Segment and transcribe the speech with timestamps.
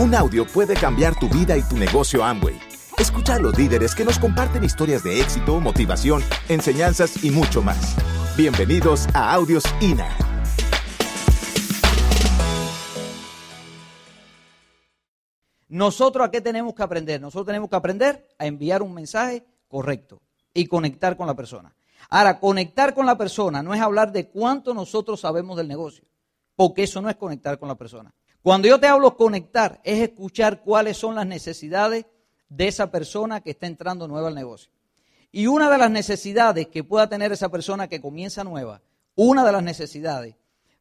[0.00, 2.58] Un audio puede cambiar tu vida y tu negocio Amway.
[2.96, 7.96] Escucha a los líderes que nos comparten historias de éxito, motivación, enseñanzas y mucho más.
[8.34, 10.08] Bienvenidos a Audios INA.
[15.68, 17.20] Nosotros a qué tenemos que aprender?
[17.20, 20.22] Nosotros tenemos que aprender a enviar un mensaje correcto
[20.54, 21.76] y conectar con la persona.
[22.08, 26.06] Ahora, conectar con la persona no es hablar de cuánto nosotros sabemos del negocio,
[26.56, 28.14] porque eso no es conectar con la persona.
[28.42, 32.06] Cuando yo te hablo conectar, es escuchar cuáles son las necesidades
[32.48, 34.72] de esa persona que está entrando nueva al negocio.
[35.30, 38.82] Y una de las necesidades que pueda tener esa persona que comienza nueva,
[39.14, 40.34] una de las necesidades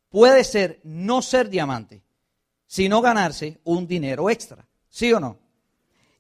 [0.10, 2.02] puede ser no ser diamante,
[2.66, 4.66] sino ganarse un dinero extra.
[4.90, 5.38] ¿Sí o no?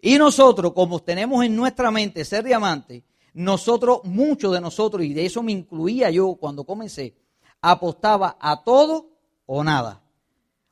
[0.01, 5.25] Y nosotros, como tenemos en nuestra mente ser diamante, nosotros, muchos de nosotros, y de
[5.25, 7.15] eso me incluía yo cuando comencé,
[7.61, 9.09] apostaba a todo
[9.45, 10.01] o nada.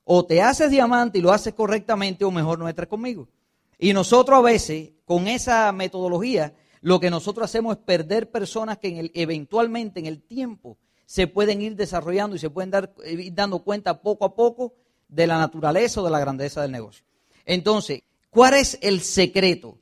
[0.09, 3.27] O te haces diamante y lo haces correctamente o mejor no entres conmigo.
[3.77, 8.88] Y nosotros a veces, con esa metodología, lo que nosotros hacemos es perder personas que
[8.88, 13.33] en el, eventualmente en el tiempo se pueden ir desarrollando y se pueden dar, ir
[13.33, 14.75] dando cuenta poco a poco
[15.09, 17.03] de la naturaleza o de la grandeza del negocio.
[17.45, 19.78] Entonces, ¿cuál es el secreto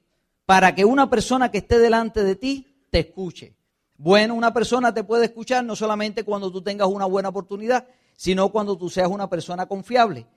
[0.47, 3.53] para que una persona que esté delante de ti te escuche?
[3.95, 7.85] Bueno, una persona te puede escuchar no solamente cuando tú tengas una buena oportunidad,
[8.15, 10.27] sino cuando tú seas una persona confiable.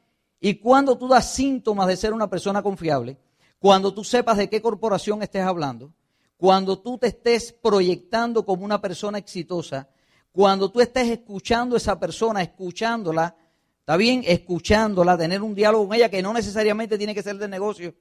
[0.40, 3.18] Y cuando tú das síntomas de ser una persona confiable,
[3.58, 5.92] cuando tú sepas de qué corporación estés hablando,
[6.36, 9.88] cuando tú te estés proyectando como una persona exitosa,
[10.30, 13.34] cuando tú estés escuchando a esa persona, escuchándola,
[13.80, 17.48] está bien, escuchándola, tener un diálogo con ella que no necesariamente tiene que ser de
[17.48, 17.94] negocio.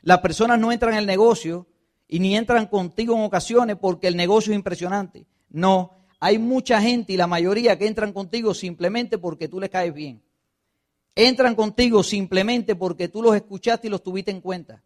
[0.00, 1.66] Las personas no entran en el negocio
[2.08, 5.26] y ni entran contigo en ocasiones porque el negocio es impresionante.
[5.50, 5.92] No,
[6.24, 10.22] hay mucha gente y la mayoría que entran contigo simplemente porque tú les caes bien.
[11.16, 14.84] Entran contigo simplemente porque tú los escuchaste y los tuviste en cuenta.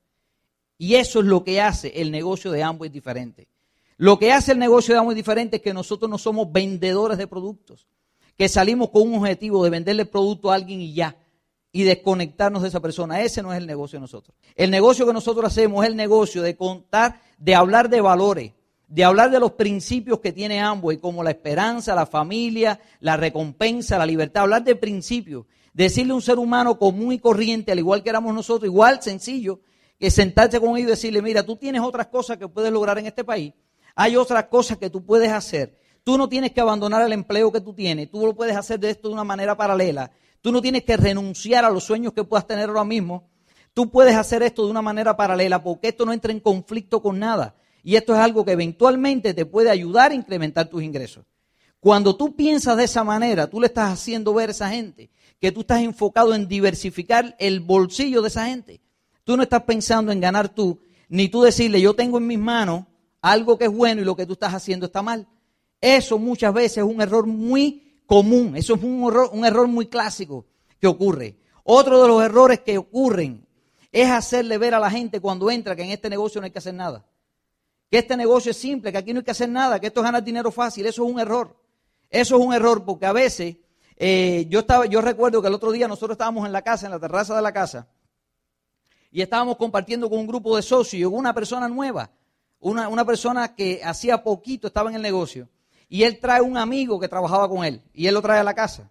[0.78, 3.48] Y eso es lo que hace el negocio de ambos diferente.
[3.99, 7.27] Lo que hace el negocio de ambos diferente es que nosotros no somos vendedores de
[7.27, 7.87] productos,
[8.38, 11.19] que salimos con un objetivo de venderle producto a alguien y ya,
[11.71, 13.21] y desconectarnos de esa persona.
[13.21, 14.34] Ese no es el negocio de nosotros.
[14.55, 18.53] El negocio que nosotros hacemos es el negocio de contar, de hablar de valores,
[18.89, 23.99] de hablar de los principios que tiene y como la esperanza, la familia, la recompensa,
[23.99, 28.03] la libertad, hablar de principios, decirle a un ser humano común y corriente, al igual
[28.03, 29.61] que éramos nosotros, igual sencillo,
[29.99, 33.07] que sentarse con ellos y decirle, mira, tú tienes otras cosas que puedes lograr en
[33.07, 33.53] este país,
[33.95, 37.61] hay otras cosas que tú puedes hacer, tú no tienes que abandonar el empleo que
[37.61, 40.85] tú tienes, tú lo puedes hacer de esto de una manera paralela, tú no tienes
[40.85, 43.29] que renunciar a los sueños que puedas tener ahora mismo,
[43.75, 47.19] tú puedes hacer esto de una manera paralela porque esto no entra en conflicto con
[47.19, 47.57] nada.
[47.87, 51.25] Y esto es algo que eventualmente te puede ayudar a incrementar tus ingresos.
[51.79, 55.09] Cuando tú piensas de esa manera, tú le estás haciendo ver a esa gente
[55.39, 58.81] que tú estás enfocado en diversificar el bolsillo de esa gente.
[59.23, 62.87] Tú no estás pensando en ganar tú, ni tú decirle, yo tengo en mis manos
[63.23, 65.29] algo que es bueno y lo que tú estás haciendo está mal.
[65.81, 69.87] Eso muchas veces es un error muy común, eso es un error, un error muy
[69.87, 70.45] clásico
[70.81, 71.37] que ocurre.
[71.63, 73.47] Otro de los errores que ocurren
[73.93, 76.59] es hacerle ver a la gente cuando entra que en este negocio no hay que
[76.59, 77.07] hacer nada
[77.91, 80.05] que este negocio es simple, que aquí no hay que hacer nada, que esto es
[80.05, 80.87] ganar dinero fácil.
[80.87, 81.57] Eso es un error.
[82.11, 83.57] Eso es un error porque a veces
[83.97, 86.93] eh, yo, estaba, yo recuerdo que el otro día nosotros estábamos en la casa, en
[86.93, 87.89] la terraza de la casa,
[89.11, 92.11] y estábamos compartiendo con un grupo de socios y una persona nueva,
[92.61, 95.49] una, una persona que hacía poquito estaba en el negocio,
[95.89, 98.55] y él trae un amigo que trabajaba con él, y él lo trae a la
[98.55, 98.91] casa.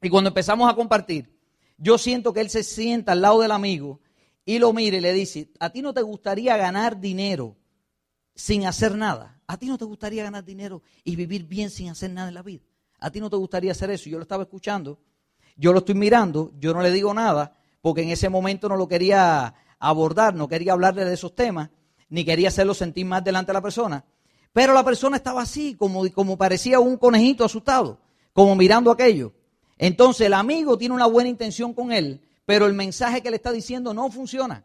[0.00, 1.34] Y cuando empezamos a compartir,
[1.76, 4.00] yo siento que él se sienta al lado del amigo
[4.44, 7.56] y lo mira y le dice, ¿a ti no te gustaría ganar dinero?
[8.34, 9.40] Sin hacer nada.
[9.46, 12.42] ¿A ti no te gustaría ganar dinero y vivir bien sin hacer nada en la
[12.42, 12.62] vida?
[13.00, 14.08] ¿A ti no te gustaría hacer eso?
[14.08, 14.98] Yo lo estaba escuchando,
[15.56, 18.88] yo lo estoy mirando, yo no le digo nada, porque en ese momento no lo
[18.88, 21.70] quería abordar, no quería hablarle de esos temas,
[22.08, 24.04] ni quería hacerlo sentir más delante de la persona.
[24.52, 27.98] Pero la persona estaba así, como, como parecía un conejito asustado,
[28.32, 29.32] como mirando aquello.
[29.76, 33.52] Entonces el amigo tiene una buena intención con él, pero el mensaje que le está
[33.52, 34.64] diciendo no funciona.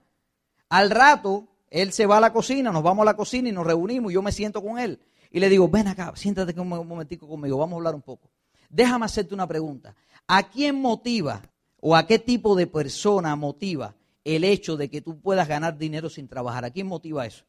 [0.70, 3.66] Al rato, él se va a la cocina, nos vamos a la cocina y nos
[3.66, 5.00] reunimos, y yo me siento con él.
[5.32, 8.30] Y le digo, ven acá, siéntate un momentico conmigo, vamos a hablar un poco.
[8.70, 9.96] Déjame hacerte una pregunta.
[10.28, 11.42] ¿A quién motiva
[11.80, 16.10] o a qué tipo de persona motiva el hecho de que tú puedas ganar dinero
[16.10, 16.66] sin trabajar?
[16.66, 17.46] ¿A quién motiva eso?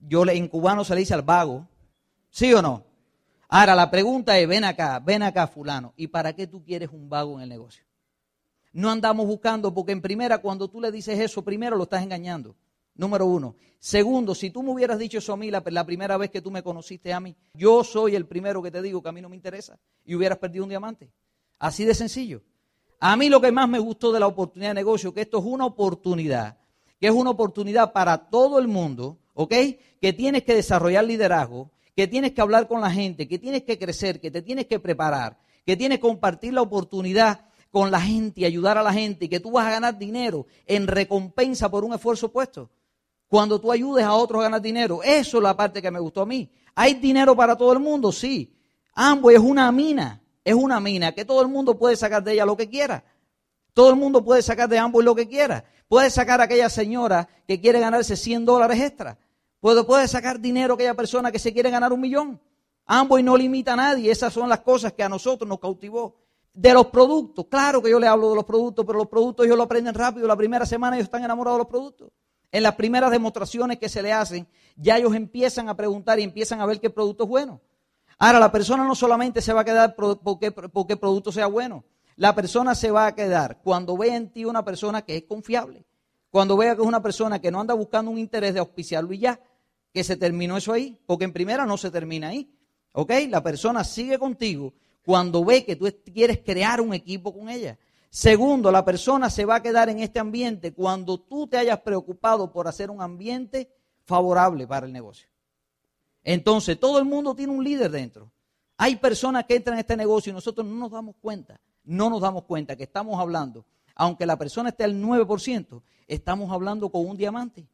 [0.00, 1.66] Yo en cubano se le dice al vago,
[2.30, 2.84] ¿sí o no?
[3.48, 7.08] Ahora la pregunta es, ven acá, ven acá fulano, ¿y para qué tú quieres un
[7.08, 7.84] vago en el negocio?
[8.72, 12.54] No andamos buscando, porque en primera, cuando tú le dices eso, primero lo estás engañando.
[12.98, 13.54] Número uno.
[13.78, 16.64] Segundo, si tú me hubieras dicho eso a mí la, primera vez que tú me
[16.64, 19.36] conociste a mí, yo soy el primero que te digo que a mí no me
[19.36, 21.12] interesa y hubieras perdido un diamante.
[21.60, 22.42] Así de sencillo.
[22.98, 25.44] a mí lo que más me gustó de la oportunidad de negocio, que esto es
[25.44, 26.58] una oportunidad,
[27.00, 29.54] que es una oportunidad para todo el mundo, ¿ok?
[30.00, 33.78] Que tienes que desarrollar liderazgo, que tienes que hablar con la gente, que tienes que
[33.78, 38.40] crecer, que te tienes que preparar, que tienes que compartir la oportunidad con la gente
[38.40, 41.84] y ayudar a la gente y que tú vas a ganar dinero en recompensa por
[41.84, 42.70] un esfuerzo puesto.
[43.28, 46.22] Cuando tú ayudes a otros a ganar dinero, eso es la parte que me gustó
[46.22, 46.50] a mí.
[46.74, 48.10] ¿Hay dinero para todo el mundo?
[48.10, 48.54] Sí.
[48.94, 52.46] Amway es una mina, es una mina que todo el mundo puede sacar de ella
[52.46, 53.04] lo que quiera.
[53.74, 55.64] Todo el mundo puede sacar de Amway lo que quiera.
[55.88, 59.18] Puede sacar a aquella señora que quiere ganarse 100 dólares extra.
[59.60, 62.40] Puede, puede sacar dinero a aquella persona que se quiere ganar un millón.
[62.86, 64.10] Amway no limita a nadie.
[64.10, 66.16] Esas son las cosas que a nosotros nos cautivó.
[66.54, 69.56] De los productos, claro que yo le hablo de los productos, pero los productos ellos
[69.56, 70.26] lo aprenden rápido.
[70.26, 72.10] La primera semana ellos están enamorados de los productos.
[72.50, 74.46] En las primeras demostraciones que se le hacen,
[74.76, 77.60] ya ellos empiezan a preguntar y empiezan a ver qué producto es bueno.
[78.18, 81.84] Ahora, la persona no solamente se va a quedar porque, el producto sea bueno,
[82.16, 85.84] la persona se va a quedar cuando vea en ti una persona que es confiable,
[86.30, 89.18] cuando vea que es una persona que no anda buscando un interés de auspiciarlo y
[89.18, 89.40] ya,
[89.92, 92.50] que se terminó eso ahí, porque en primera no se termina ahí.
[92.92, 93.12] ¿Ok?
[93.28, 94.72] La persona sigue contigo
[95.04, 97.78] cuando ve que tú quieres crear un equipo con ella.
[98.10, 102.50] Segundo, la persona se va a quedar en este ambiente cuando tú te hayas preocupado
[102.50, 103.70] por hacer un ambiente
[104.04, 105.28] favorable para el negocio.
[106.24, 108.32] Entonces, todo el mundo tiene un líder dentro.
[108.78, 112.20] Hay personas que entran en este negocio y nosotros no nos damos cuenta, no nos
[112.20, 117.16] damos cuenta que estamos hablando, aunque la persona esté al 9%, estamos hablando con un
[117.16, 117.68] diamante.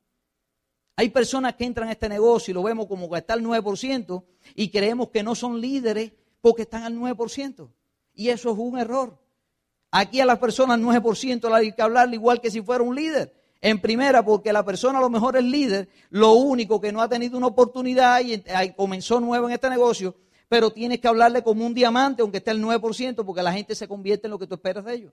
[0.96, 4.24] Hay personas que entran a este negocio y lo vemos como que está al 9%
[4.54, 7.68] y creemos que no son líderes porque están al 9%.
[8.14, 9.23] Y eso es un error.
[9.96, 13.32] Aquí a las personas 9% hay que hablarle igual que si fuera un líder.
[13.60, 17.08] En primera, porque la persona a lo mejor es líder, lo único que no ha
[17.08, 18.42] tenido una oportunidad y
[18.72, 20.16] comenzó nuevo en este negocio,
[20.48, 23.86] pero tienes que hablarle como un diamante, aunque esté el 9%, porque la gente se
[23.86, 25.12] convierte en lo que tú esperas de ellos.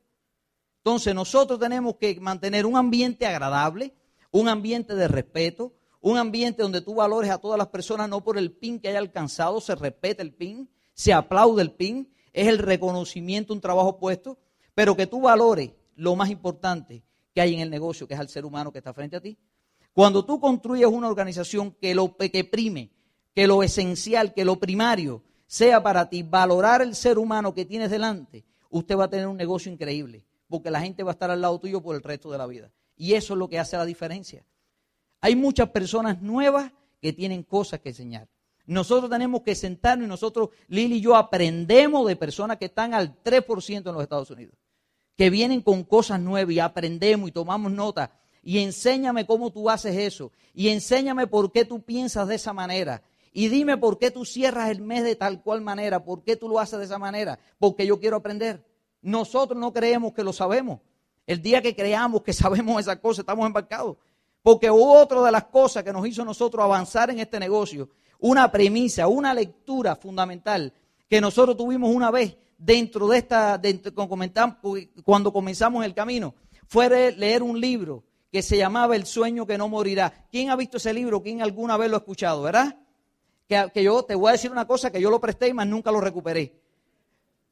[0.78, 3.94] Entonces nosotros tenemos que mantener un ambiente agradable,
[4.32, 8.36] un ambiente de respeto, un ambiente donde tú valores a todas las personas, no por
[8.36, 12.58] el pin que haya alcanzado, se respeta el pin, se aplaude el pin, es el
[12.58, 14.40] reconocimiento, un trabajo puesto
[14.74, 17.04] pero que tú valores lo más importante
[17.34, 19.38] que hay en el negocio, que es al ser humano que está frente a ti.
[19.94, 22.92] Cuando tú construyes una organización que lo que prime,
[23.34, 27.92] que lo esencial, que lo primario sea para ti valorar el ser humano que tienes
[27.92, 31.42] delante, usted va a tener un negocio increíble, porque la gente va a estar al
[31.42, 32.72] lado tuyo por el resto de la vida.
[32.96, 34.46] Y eso es lo que hace la diferencia.
[35.20, 36.72] Hay muchas personas nuevas
[37.02, 38.28] que tienen cosas que enseñar.
[38.66, 43.22] Nosotros tenemos que sentarnos y nosotros, Lili y yo, aprendemos de personas que están al
[43.24, 44.56] 3% en los Estados Unidos,
[45.18, 48.12] que vienen con cosas nuevas y aprendemos y tomamos nota.
[48.44, 50.32] Y enséñame cómo tú haces eso.
[50.54, 53.04] Y enséñame por qué tú piensas de esa manera.
[53.34, 56.04] Y dime por qué tú cierras el mes de tal cual manera.
[56.04, 57.40] ¿Por qué tú lo haces de esa manera?
[57.60, 58.66] Porque yo quiero aprender.
[59.02, 60.80] Nosotros no creemos que lo sabemos.
[61.28, 63.98] El día que creamos que sabemos esa cosa, estamos embarcados.
[64.44, 67.90] Porque otra de las cosas que nos hizo nosotros avanzar en este negocio
[68.22, 70.74] una premisa, una lectura fundamental
[71.10, 73.60] que nosotros tuvimos una vez dentro de esta,
[75.04, 76.36] cuando comenzamos el camino,
[76.68, 80.26] fue leer un libro que se llamaba El sueño que no morirá.
[80.32, 81.22] ¿Quién ha visto ese libro?
[81.22, 82.44] ¿Quién alguna vez lo ha escuchado?
[82.44, 82.78] ¿Verdad?
[83.48, 85.92] Que, yo te voy a decir una cosa que yo lo presté y más nunca
[85.92, 86.62] lo recuperé.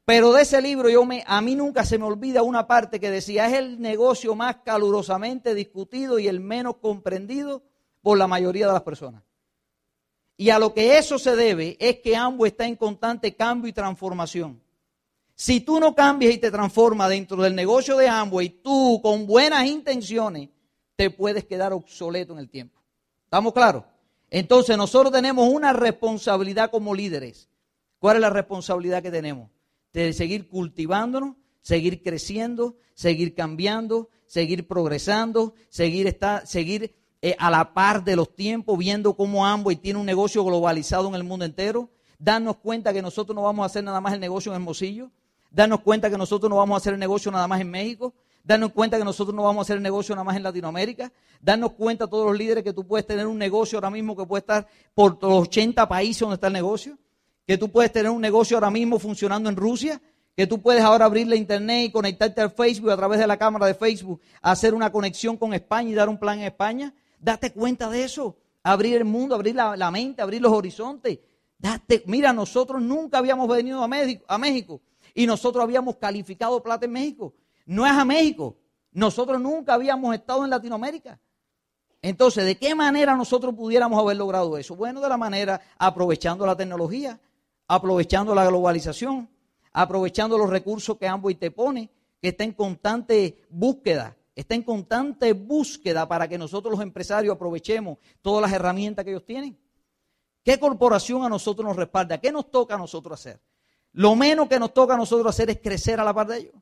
[0.06, 3.10] Pero de ese libro yo me, a mí nunca se me olvida una parte que
[3.10, 7.62] decía, es el negocio más calurosamente discutido y el menos comprendido
[8.00, 9.22] por la mayoría de las personas.
[10.40, 13.74] Y a lo que eso se debe es que ambos está en constante cambio y
[13.74, 14.58] transformación.
[15.34, 18.08] Si tú no cambias y te transformas dentro del negocio de
[18.40, 20.48] y tú con buenas intenciones
[20.96, 22.80] te puedes quedar obsoleto en el tiempo.
[23.24, 23.84] ¿Estamos claros?
[24.30, 27.50] Entonces nosotros tenemos una responsabilidad como líderes.
[27.98, 29.50] ¿Cuál es la responsabilidad que tenemos?
[29.92, 37.74] De seguir cultivándonos, seguir creciendo, seguir cambiando, seguir progresando, seguir, estar, seguir eh, a la
[37.74, 41.90] par de los tiempos, viendo cómo y tiene un negocio globalizado en el mundo entero,
[42.18, 45.10] darnos cuenta que nosotros no vamos a hacer nada más el negocio en Hermosillo,
[45.50, 48.72] darnos cuenta que nosotros no vamos a hacer el negocio nada más en México, darnos
[48.72, 52.06] cuenta que nosotros no vamos a hacer el negocio nada más en Latinoamérica, darnos cuenta
[52.06, 55.22] todos los líderes que tú puedes tener un negocio ahora mismo que puede estar por
[55.22, 56.98] los 80 países donde está el negocio,
[57.46, 60.00] que tú puedes tener un negocio ahora mismo funcionando en Rusia,
[60.36, 63.36] que tú puedes ahora abrir la internet y conectarte al Facebook a través de la
[63.36, 67.52] cámara de Facebook, hacer una conexión con España y dar un plan en España, Date
[67.52, 68.36] cuenta de eso.
[68.62, 71.18] Abrir el mundo, abrir la, mente, abrir los horizontes.
[71.58, 74.80] Date, mira, nosotros nunca habíamos venido a México, a México
[75.14, 77.34] y nosotros habíamos calificado plata en México.
[77.66, 78.56] No es a México.
[78.92, 81.20] Nosotros nunca habíamos estado en Latinoamérica.
[82.02, 84.74] Entonces, ¿de qué manera nosotros pudiéramos haber logrado eso?
[84.74, 87.20] Bueno, de la manera aprovechando la tecnología,
[87.68, 89.28] aprovechando la globalización,
[89.72, 95.32] aprovechando los recursos que ambos te pone, que está en constante búsqueda, está en constante
[95.32, 99.58] búsqueda para que nosotros los empresarios aprovechemos todas las herramientas que ellos tienen.
[100.42, 102.18] ¿Qué corporación a nosotros nos respalda?
[102.18, 103.40] ¿Qué nos toca a nosotros hacer?
[103.92, 106.54] Lo menos que nos toca a nosotros hacer es crecer a la par de ellos.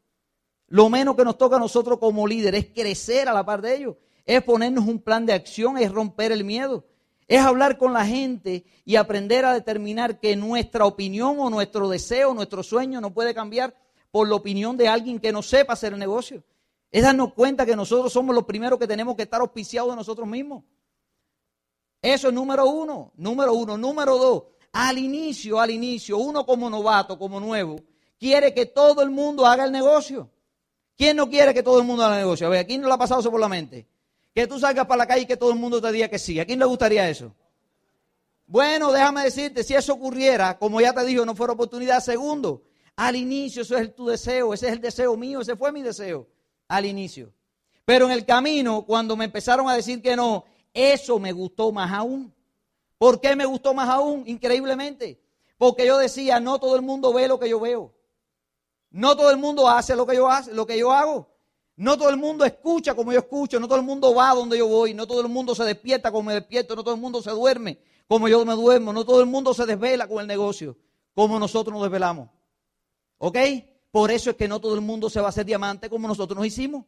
[0.67, 3.77] Lo menos que nos toca a nosotros como líder es crecer a la par de
[3.77, 3.97] ellos.
[4.25, 6.85] Es ponernos un plan de acción, es romper el miedo.
[7.27, 12.35] Es hablar con la gente y aprender a determinar que nuestra opinión o nuestro deseo,
[12.35, 13.75] nuestro sueño no puede cambiar
[14.11, 16.43] por la opinión de alguien que no sepa hacer el negocio.
[16.90, 20.26] Es darnos cuenta que nosotros somos los primeros que tenemos que estar auspiciados de nosotros
[20.26, 20.64] mismos.
[22.00, 23.12] Eso es número uno.
[23.16, 23.76] Número uno.
[23.76, 24.45] Número dos.
[24.73, 27.76] Al inicio, al inicio, uno como novato, como nuevo,
[28.18, 30.30] quiere que todo el mundo haga el negocio.
[30.97, 32.47] ¿Quién no quiere que todo el mundo haga el negocio?
[32.47, 33.87] A ver, ¿a quién no le ha pasado eso por la mente?
[34.35, 36.38] Que tú salgas para la calle y que todo el mundo te diga que sí.
[36.38, 37.35] ¿A quién le gustaría eso?
[38.47, 42.00] Bueno, déjame decirte, si eso ocurriera, como ya te digo, no fuera oportunidad.
[42.00, 42.62] Segundo,
[42.97, 46.26] al inicio eso es tu deseo, ese es el deseo mío, ese fue mi deseo
[46.69, 47.33] al inicio.
[47.85, 51.91] Pero en el camino, cuando me empezaron a decir que no, eso me gustó más
[51.93, 52.33] aún.
[52.99, 54.25] ¿Por qué me gustó más aún?
[54.27, 55.21] Increíblemente.
[55.57, 57.93] Porque yo decía, no todo el mundo ve lo que yo veo.
[58.91, 61.29] No todo el mundo hace lo que yo, hace, lo que yo hago.
[61.77, 63.59] No todo el mundo escucha como yo escucho.
[63.59, 64.95] No todo el mundo va donde yo voy.
[64.95, 66.77] No todo el mundo se despierta como me despierto.
[66.77, 68.93] No todo el mundo se duerme como yo me duermo.
[68.93, 70.77] No todo el mundo se desvela con el negocio
[71.15, 72.29] como nosotros nos desvelamos.
[73.19, 73.37] ¿Ok?
[73.99, 76.37] Por eso es que no todo el mundo se va a hacer diamante como nosotros
[76.37, 76.85] nos hicimos.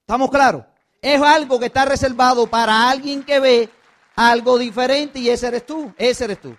[0.00, 0.64] ¿Estamos claros?
[1.00, 3.70] Es algo que está reservado para alguien que ve
[4.16, 6.56] algo diferente y ese eres tú, ese eres tú.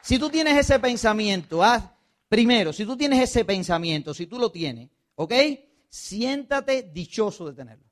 [0.00, 1.82] Si tú tienes ese pensamiento, haz,
[2.28, 5.34] primero, si tú tienes ese pensamiento, si tú lo tienes, ¿ok?
[5.88, 7.90] Siéntate dichoso de tenerlo.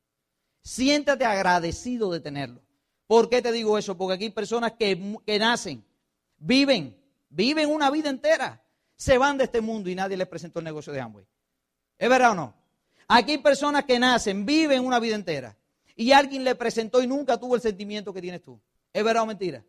[0.63, 2.63] Siéntate agradecido de tenerlo.
[3.09, 3.99] ¿Por qué te digo eso?
[3.99, 5.85] Porque aquí hay personas que, que nacen,
[6.37, 6.97] viven,
[7.29, 8.64] viven una vida entera,
[8.97, 11.27] se van de este mundo y nadie les presentó el negocio de Amway.
[11.99, 12.55] ¿Es verdad o no?
[13.09, 15.57] Aquí hay personas que nacen, viven una vida entera
[15.97, 18.59] y alguien le presentó y nunca tuvo el sentimiento que tienes tú.
[18.93, 19.65] ¿Es verdad o mentira?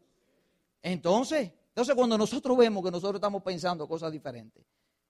[0.81, 4.63] Entonces, entonces cuando nosotros vemos que nosotros estamos pensando cosas diferentes,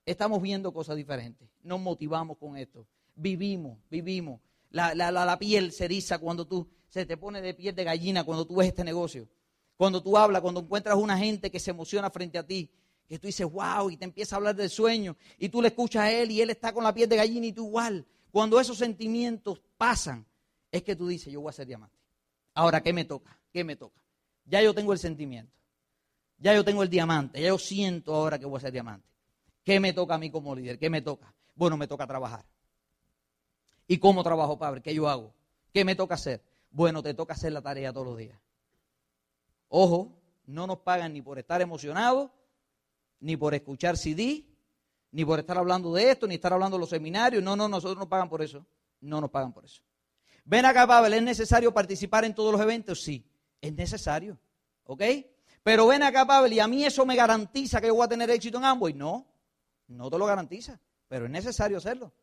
[0.05, 4.39] estamos viendo cosas diferentes, nos motivamos con esto, vivimos, vivimos.
[4.71, 8.23] La, la, la, piel se eriza cuando tú, se te pone de piel de gallina
[8.23, 9.27] cuando tú ves este negocio.
[9.77, 12.69] Cuando tú hablas, cuando encuentras una gente que se emociona frente a ti,
[13.07, 16.03] que tú dices, wow, y te empieza a hablar del sueño, y tú le escuchas
[16.03, 18.05] a él y él está con la piel de gallina y tú igual.
[18.31, 20.25] Cuando esos sentimientos pasan,
[20.71, 21.95] es que tú dices, yo voy a ser diamante.
[22.53, 23.39] Ahora, ¿qué me toca?
[23.51, 24.01] ¿Qué me toca?
[24.45, 25.53] Ya yo tengo el sentimiento.
[26.37, 27.41] Ya yo tengo el diamante.
[27.41, 29.07] Ya yo siento ahora que voy a ser diamante.
[29.63, 30.77] ¿Qué me toca a mí como líder?
[30.77, 31.33] ¿Qué me toca?
[31.55, 32.45] Bueno, me toca trabajar.
[33.87, 34.81] ¿Y cómo trabajo, padre?
[34.81, 35.33] ¿Qué yo hago?
[35.73, 36.43] ¿Qué me toca hacer?
[36.71, 38.37] Bueno, te toca hacer la tarea todos los días.
[39.69, 40.11] Ojo,
[40.45, 42.31] no nos pagan ni por estar emocionados,
[43.19, 44.45] ni por escuchar CD,
[45.11, 47.43] ni por estar hablando de esto, ni estar hablando de los seminarios.
[47.43, 48.65] No, no, nosotros no pagan por eso.
[49.01, 49.81] No nos pagan por eso.
[50.43, 53.01] Ven acá, Pavel, ¿es necesario participar en todos los eventos?
[53.01, 53.25] Sí
[53.67, 54.39] es necesario.
[54.85, 55.01] ¿Ok?
[55.63, 58.29] Pero ven acá, Pavel, y a mí eso me garantiza que yo voy a tener
[58.29, 58.93] éxito en Amway.
[58.93, 59.25] No,
[59.87, 62.13] no te lo garantiza, pero es necesario hacerlo.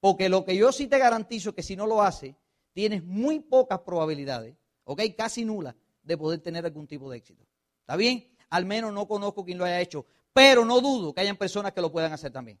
[0.00, 2.34] Porque lo que yo sí te garantizo es que si no lo haces,
[2.72, 5.02] tienes muy pocas probabilidades, ¿ok?
[5.16, 7.46] Casi nulas, de poder tener algún tipo de éxito.
[7.80, 8.28] ¿Está bien?
[8.50, 11.80] Al menos no conozco quien lo haya hecho, pero no dudo que hayan personas que
[11.80, 12.58] lo puedan hacer también.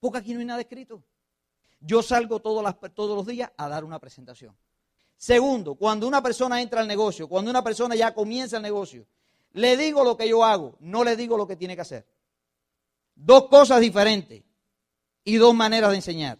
[0.00, 1.02] Porque aquí no hay nada escrito.
[1.80, 4.56] Yo salgo todos, todos los días a dar una presentación.
[5.16, 9.06] Segundo, cuando una persona entra al negocio, cuando una persona ya comienza el negocio,
[9.52, 12.06] le digo lo que yo hago, no le digo lo que tiene que hacer.
[13.14, 14.44] Dos cosas diferentes
[15.24, 16.38] y dos maneras de enseñar.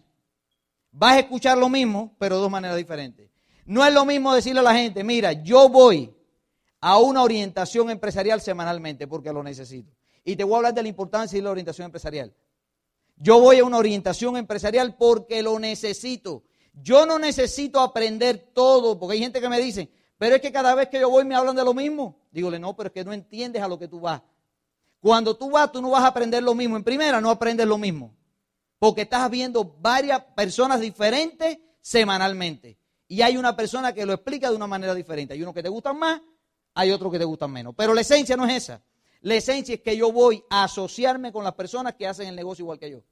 [0.91, 3.29] Vas a escuchar lo mismo, pero dos maneras diferentes.
[3.65, 6.15] No es lo mismo decirle a la gente, mira, yo voy
[6.79, 9.98] a una orientación empresarial semanalmente porque lo necesito.
[10.29, 12.31] Y te voy a hablar de la importancia de la orientación empresarial.
[13.15, 16.43] Yo voy a una orientación empresarial porque lo necesito.
[16.71, 20.75] Yo no necesito aprender todo, porque hay gente que me dice, pero es que cada
[20.75, 22.19] vez que yo voy me hablan de lo mismo.
[22.29, 24.21] Dígole, no, pero es que no entiendes a lo que tú vas.
[24.99, 26.77] Cuando tú vas, tú no vas a aprender lo mismo.
[26.77, 28.15] En primera, no aprendes lo mismo.
[28.77, 32.77] Porque estás viendo varias personas diferentes semanalmente.
[33.07, 35.33] Y hay una persona que lo explica de una manera diferente.
[35.33, 36.21] Hay uno que te gustan más,
[36.75, 37.73] hay otro que te gustan menos.
[37.75, 38.83] Pero la esencia no es esa.
[39.21, 42.63] La esencia es que yo voy a asociarme con las personas que hacen el negocio
[42.63, 43.03] igual que yo.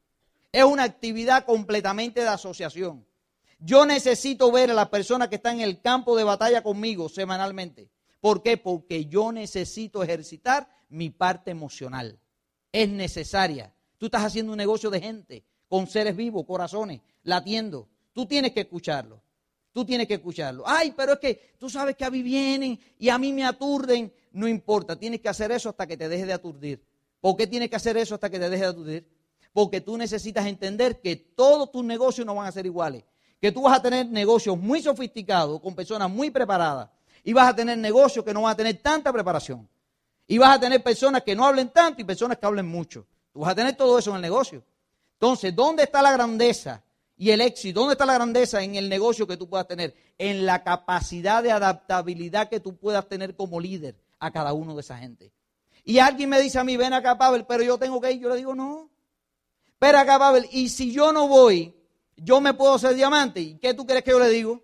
[0.51, 3.05] Es una actividad completamente de asociación.
[3.59, 7.89] Yo necesito ver a la persona que está en el campo de batalla conmigo semanalmente.
[8.21, 8.57] ¿Por qué?
[8.57, 12.19] Porque yo necesito ejercitar mi parte emocional.
[12.71, 13.73] Es necesaria.
[13.97, 17.89] Tú estás haciendo un negocio de gente, con seres vivos, corazones, latiendo.
[18.13, 19.21] Tú tienes que escucharlo.
[19.77, 20.63] Tú tienes que escucharlo.
[20.65, 24.11] Ay, pero es que tú sabes que a mí vienen y a mí me aturden.
[24.31, 26.83] No importa, tienes que hacer eso hasta que te deje de aturdir.
[27.21, 29.07] ¿Por qué tienes que hacer eso hasta que te deje de aturdir?
[29.53, 33.03] Porque tú necesitas entender que todos tus negocios no van a ser iguales.
[33.39, 36.89] Que tú vas a tener negocios muy sofisticados, con personas muy preparadas.
[37.23, 39.69] Y vas a tener negocios que no van a tener tanta preparación.
[40.25, 43.05] Y vas a tener personas que no hablen tanto y personas que hablen mucho.
[43.31, 44.63] Tú vas a tener todo eso en el negocio.
[45.13, 46.83] Entonces, ¿dónde está la grandeza
[47.17, 47.79] y el éxito?
[47.79, 49.95] ¿Dónde está la grandeza en el negocio que tú puedas tener?
[50.17, 54.81] En la capacidad de adaptabilidad que tú puedas tener como líder a cada uno de
[54.81, 55.33] esa gente.
[55.83, 58.21] Y alguien me dice a mí, ven acá, Pavel, pero yo tengo que ir.
[58.21, 58.91] Yo le digo, no.
[59.79, 61.75] Pero acá, Pavel, y si yo no voy,
[62.15, 63.41] yo me puedo hacer diamante.
[63.41, 64.63] ¿Y qué tú crees que yo le digo?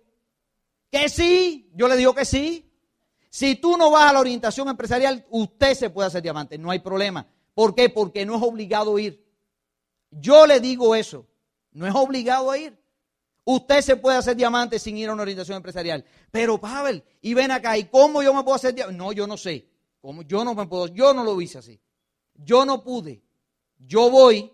[0.90, 1.70] Que sí.
[1.74, 2.70] Yo le digo que sí.
[3.34, 6.78] Si tú no vas a la orientación empresarial, usted se puede hacer diamante, no hay
[6.78, 7.26] problema.
[7.52, 7.88] ¿Por qué?
[7.88, 9.26] Porque no es obligado ir.
[10.12, 11.26] Yo le digo eso,
[11.74, 12.76] no es obligado a ir.
[13.44, 16.02] Usted se puede hacer diamante sin ir a una orientación empresarial.
[16.30, 18.96] Pero, Pavel, y ven acá, ¿y cómo yo me puedo hacer diamante?
[18.96, 19.68] No, yo no sé.
[20.26, 21.78] Yo no me puedo, yo no lo hice así.
[22.34, 23.22] Yo no pude.
[23.78, 24.50] Yo voy,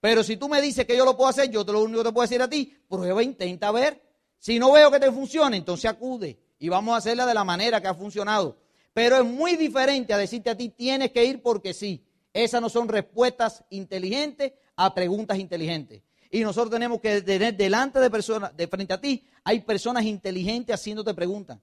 [0.00, 2.08] pero si tú me dices que yo lo puedo hacer, yo te lo único que
[2.08, 4.02] te puedo decir a ti, prueba, intenta ver.
[4.38, 7.80] Si no veo que te funcione, entonces acude y vamos a hacerla de la manera
[7.80, 8.58] que ha funcionado.
[8.92, 12.06] Pero es muy diferente a decirte a ti tienes que ir porque sí.
[12.32, 16.02] Esas no son respuestas inteligentes a preguntas inteligentes.
[16.30, 20.74] Y nosotros tenemos que tener delante de personas, de frente a ti, hay personas inteligentes
[20.74, 21.58] haciéndote preguntas.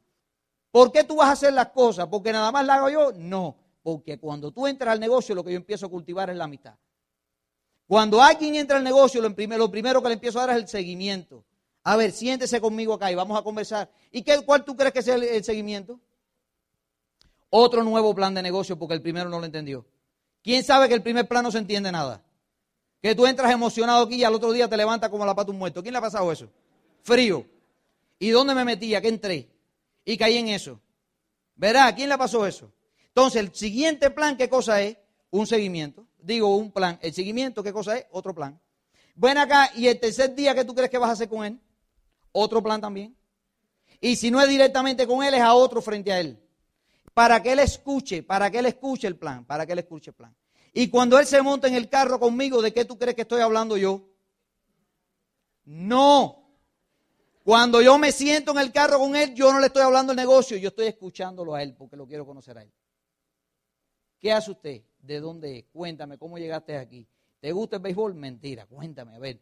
[0.72, 2.08] ¿Por qué tú vas a hacer las cosas?
[2.08, 3.12] ¿Porque nada más las hago yo?
[3.16, 6.48] No, porque cuando tú entras al negocio lo que yo empiezo a cultivar es la
[6.48, 6.76] mitad.
[7.88, 9.70] Cuando alguien entra al negocio, lo primero,
[10.02, 11.46] que le empiezo a dar es el seguimiento.
[11.84, 13.92] A ver, siéntese conmigo acá y vamos a conversar.
[14.12, 16.00] ¿Y qué, cuál tú crees que sea el, seguimiento?
[17.50, 19.86] Otro nuevo plan de negocio porque el primero no lo entendió.
[20.42, 22.24] ¿Quién sabe que el primer plan no se entiende nada?
[23.04, 25.60] Que tú entras emocionado aquí y al otro día te levantas como la pata un
[25.60, 25.84] muerto.
[25.84, 26.50] ¿Quién le ha pasado eso?
[27.04, 27.46] Frío.
[28.18, 28.96] ¿Y dónde me metí?
[28.96, 29.50] ¿A qué entré?
[30.06, 30.80] Y caí en eso.
[31.56, 31.94] ¿Verá?
[31.94, 32.72] ¿Quién le pasó eso?
[33.10, 34.98] Entonces, el siguiente plan, ¿qué cosa es?
[35.30, 36.08] Un seguimiento.
[36.18, 36.98] Digo, un plan.
[37.02, 38.06] El seguimiento, ¿qué cosa es?
[38.12, 38.60] Otro plan.
[39.16, 41.60] Ven acá y el tercer día, ¿qué tú crees que vas a hacer con él?
[42.34, 43.16] otro plan también.
[44.02, 46.38] Y si no es directamente con él, es a otro frente a él.
[47.14, 50.16] Para que él escuche, para que él escuche el plan, para que él escuche el
[50.16, 50.36] plan.
[50.74, 53.42] Y cuando él se monta en el carro conmigo, ¿de qué tú crees que estoy
[53.42, 54.02] hablando yo?
[55.66, 56.44] No.
[57.44, 60.18] Cuando yo me siento en el carro con él, yo no le estoy hablando el
[60.18, 62.72] negocio, yo estoy escuchándolo a él porque lo quiero conocer a él.
[64.20, 64.82] ¿Qué hace usted?
[65.00, 65.68] ¿De dónde?
[65.72, 67.06] Cuéntame, ¿cómo llegaste aquí?
[67.40, 68.16] ¿Te gusta el béisbol?
[68.16, 69.42] Mentira, cuéntame, a ver.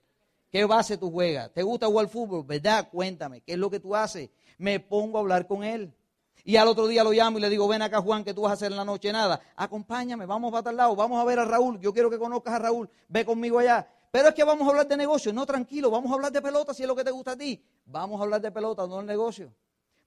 [0.49, 1.53] ¿Qué base tú juegas?
[1.53, 2.43] ¿Te gusta jugar fútbol?
[2.43, 2.89] ¿Verdad?
[2.91, 4.29] Cuéntame, ¿qué es lo que tú haces?
[4.57, 5.93] Me pongo a hablar con él.
[6.43, 8.51] Y al otro día lo llamo y le digo, ven acá Juan, ¿qué tú vas
[8.51, 9.11] a hacer en la noche?
[9.11, 12.53] Nada, acompáñame, vamos para tal lado, vamos a ver a Raúl, yo quiero que conozcas
[12.55, 13.87] a Raúl, ve conmigo allá.
[14.11, 16.73] Pero es que vamos a hablar de negocio, no tranquilo, vamos a hablar de pelota
[16.73, 17.63] si es lo que te gusta a ti.
[17.85, 19.53] Vamos a hablar de pelota, no de negocio.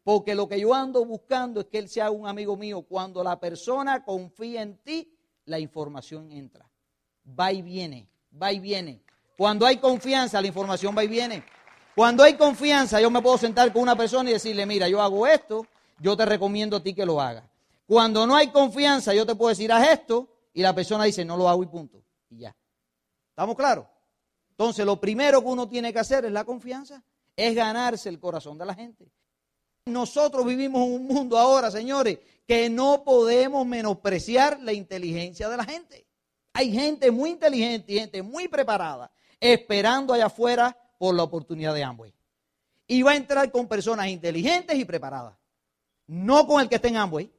[0.03, 2.83] Porque lo que yo ando buscando es que él sea un amigo mío.
[2.83, 5.11] Cuando la persona confía en ti,
[5.47, 6.69] la información entra.
[7.27, 9.03] Va y viene, va y viene.
[9.39, 11.43] Cuando hay confianza, la información va y viene.
[11.95, 15.27] Cuando hay confianza, yo me puedo sentar con una persona y decirle, mira, yo hago
[15.27, 15.67] esto,
[15.99, 17.45] yo te recomiendo a ti que lo hagas.
[17.87, 21.37] Cuando no hay confianza, yo te puedo decir, haz esto, y la persona dice, no
[21.37, 22.03] lo hago y punto.
[22.31, 22.57] Y ya.
[23.31, 23.87] ¿Estamos claros?
[24.51, 27.03] Entonces, lo primero que uno tiene que hacer es la confianza,
[27.37, 29.11] es ganarse el corazón de la gente.
[29.87, 35.65] Nosotros vivimos en un mundo ahora, señores, que no podemos menospreciar la inteligencia de la
[35.65, 36.07] gente.
[36.53, 41.85] Hay gente muy inteligente y gente muy preparada esperando allá afuera por la oportunidad de
[41.85, 42.15] Amway.
[42.87, 45.35] Y va a entrar con personas inteligentes y preparadas.
[46.07, 47.31] No con el que esté en Amway,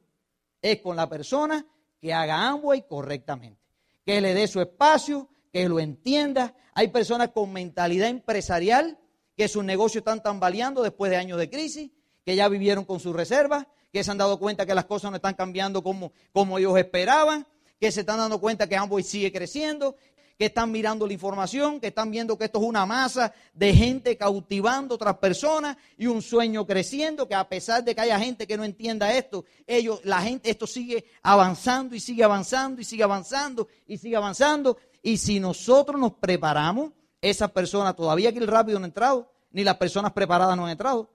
[0.60, 1.66] es con la persona
[2.00, 3.60] que haga Amway correctamente.
[4.04, 6.54] Que le dé su espacio, que lo entienda.
[6.74, 8.98] Hay personas con mentalidad empresarial
[9.36, 11.90] que sus negocios están tambaleando después de años de crisis,
[12.24, 15.16] que ya vivieron con sus reservas, que se han dado cuenta que las cosas no
[15.16, 17.46] están cambiando como, como ellos esperaban,
[17.78, 19.96] que se están dando cuenta que Amway sigue creciendo,
[20.38, 24.16] que están mirando la información, que están viendo que esto es una masa de gente
[24.16, 28.46] cautivando a otras personas y un sueño creciendo, que a pesar de que haya gente
[28.46, 33.02] que no entienda esto, ellos, la gente, esto sigue avanzando y sigue avanzando y sigue
[33.02, 34.76] avanzando y sigue avanzando.
[35.02, 39.64] Y si nosotros nos preparamos, esas personas, todavía aquí el rápido no ha entrado, ni
[39.64, 41.10] las personas preparadas no han entrado.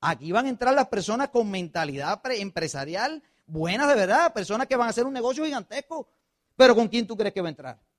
[0.00, 4.86] Aquí van a entrar las personas con mentalidad empresarial buenas de verdad, personas que van
[4.86, 6.08] a hacer un negocio gigantesco.
[6.56, 7.89] Pero ¿con quién tú crees que va a entrar?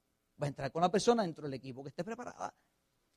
[0.41, 2.54] Va a entrar con la persona dentro del equipo que esté preparada,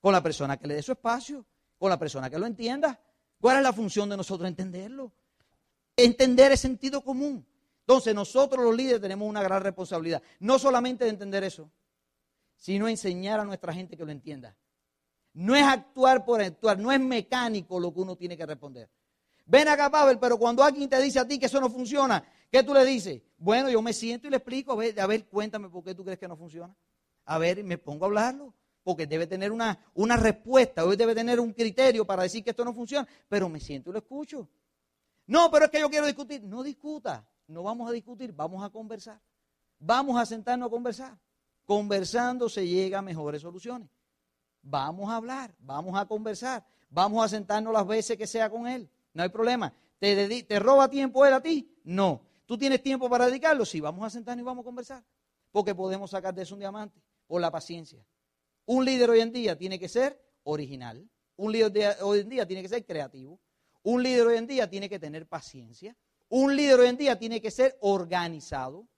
[0.01, 1.47] con la persona que le dé su espacio,
[1.79, 3.01] con la persona que lo entienda.
[3.41, 5.13] ¿Cuál es la función de nosotros entenderlo?
[5.97, 7.47] Entender el sentido común.
[7.81, 11.71] Entonces nosotros los líderes tenemos una gran responsabilidad, no solamente de entender eso,
[12.57, 14.57] sino enseñar a nuestra gente que lo entienda.
[15.35, 18.89] No es actuar por actuar, no es mecánico lo que uno tiene que responder.
[19.47, 22.63] Ven acá, Pavel, pero cuando alguien te dice a ti que eso no funciona, ¿qué
[22.63, 23.21] tú le dices?
[23.37, 26.05] Bueno, yo me siento y le explico, a ver, a ver, cuéntame por qué tú
[26.05, 26.75] crees que no funciona.
[27.27, 31.41] A ver, me pongo a hablarlo, porque debe tener una, una respuesta, hoy debe tener
[31.41, 34.49] un criterio para decir que esto no funciona, pero me siento y lo escucho.
[35.27, 36.43] No, pero es que yo quiero discutir.
[36.43, 39.19] No discuta, no vamos a discutir, vamos a conversar.
[39.79, 41.19] Vamos a sentarnos a conversar.
[41.65, 43.89] Conversando se llega a mejores soluciones.
[44.61, 48.89] Vamos a hablar, vamos a conversar, vamos a sentarnos las veces que sea con él.
[49.15, 49.73] No hay problema.
[49.99, 51.75] ¿Te, te roba tiempo él a ti?
[51.85, 52.21] No.
[52.45, 53.65] ¿Tú tienes tiempo para dedicarlo?
[53.65, 55.03] Sí, vamos a sentarnos y vamos a conversar.
[55.51, 58.05] Porque podemos sacar de eso un diamante por la paciencia.
[58.67, 61.09] Un líder hoy en día tiene que ser original.
[61.37, 63.41] Un líder hoy en día tiene que ser creativo.
[63.83, 65.97] Un líder hoy en día tiene que tener paciencia.
[66.29, 68.89] Un líder hoy en día tiene que ser organizado.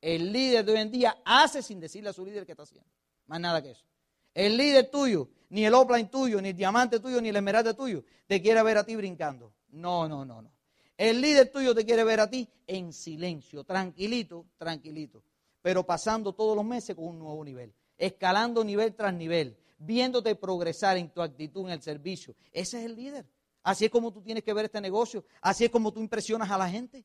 [0.00, 2.88] El líder de hoy en día hace sin decirle a su líder qué está haciendo.
[3.26, 3.84] Más nada que eso.
[4.32, 8.04] El líder tuyo, ni el offline tuyo, ni el diamante tuyo, ni el esmeralda tuyo,
[8.26, 9.52] te quiere ver a ti brincando.
[9.68, 10.52] No, no, no, no.
[10.96, 15.24] El líder tuyo te quiere ver a ti en silencio, tranquilito, tranquilito,
[15.62, 20.96] pero pasando todos los meses con un nuevo nivel, escalando nivel tras nivel, viéndote progresar
[20.96, 22.34] en tu actitud, en el servicio.
[22.52, 23.26] Ese es el líder.
[23.62, 26.56] Así es como tú tienes que ver este negocio, así es como tú impresionas a
[26.56, 27.04] la gente.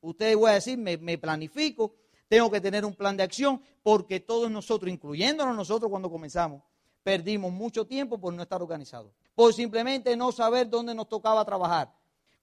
[0.00, 1.94] Ustedes voy a decir, me, planifico,
[2.28, 6.62] tengo que tener un plan de acción, porque todos nosotros, incluyéndonos nosotros cuando comenzamos,
[7.02, 11.94] perdimos mucho tiempo por no estar organizados, por simplemente no saber dónde nos tocaba trabajar.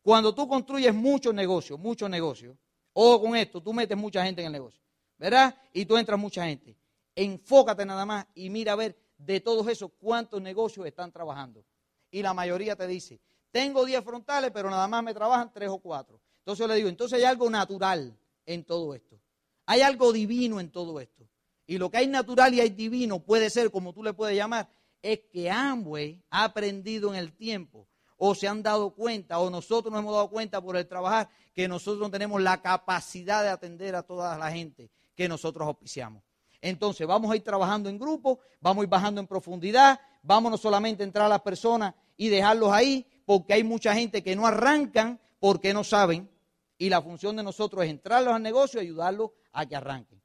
[0.02, 2.56] Cuando tú construyes muchos negocios, muchos negocios,
[2.94, 4.82] o con esto, tú metes mucha gente en el negocio,
[5.20, 5.56] ¿verdad?
[5.74, 6.76] Y tú entras mucha gente.
[7.14, 11.66] Enfócate nada más y mira a ver de todos esos cuántos negocios están trabajando.
[12.10, 13.20] Y la mayoría te dice,
[13.52, 16.20] tengo 10 frontales, pero nada más me trabajan 3 o 4.
[16.40, 19.20] Entonces yo le digo, entonces hay algo natural en todo esto.
[19.66, 21.28] Hay algo divino en todo esto.
[21.68, 24.70] Y lo que hay natural y hay divino puede ser, como tú le puedes llamar,
[25.02, 29.92] es que Amway ha aprendido en el tiempo o se han dado cuenta o nosotros
[29.92, 33.96] nos hemos dado cuenta por el trabajar que nosotros no tenemos la capacidad de atender
[33.96, 36.24] a toda la gente que nosotros auspiciamos.
[36.62, 40.58] Entonces vamos a ir trabajando en grupo, vamos a ir bajando en profundidad, vamos no
[40.58, 44.48] solamente a entrar a las personas y dejarlos ahí, porque hay mucha gente que no
[44.48, 46.30] arrancan porque no saben
[46.78, 50.22] y la función de nosotros es entrarlos al negocio y ayudarlos a que arranquen.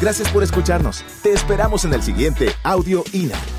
[0.00, 1.04] Gracias por escucharnos.
[1.22, 3.57] Te esperamos en el siguiente Audio INA.